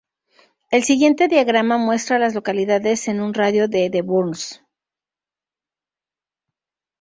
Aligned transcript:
El 0.71 0.83
siguiente 0.83 1.27
diagrama 1.27 1.77
muestra 1.77 2.15
a 2.15 2.19
las 2.19 2.33
localidades 2.33 3.07
en 3.07 3.21
un 3.21 3.35
radio 3.35 3.67
de 3.67 3.91
de 3.91 4.01
Burns. 4.01 4.59